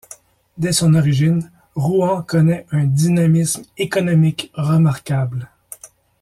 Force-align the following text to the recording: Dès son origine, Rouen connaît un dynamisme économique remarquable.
Dès 0.57 0.71
son 0.73 0.95
origine, 0.95 1.51
Rouen 1.75 2.23
connaît 2.23 2.65
un 2.71 2.85
dynamisme 2.85 3.61
économique 3.77 4.49
remarquable. 4.55 5.47